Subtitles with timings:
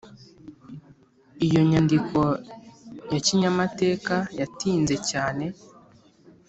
[1.45, 2.19] iyo nyandiko
[3.11, 5.45] ya kinyamateka, yatinze cyane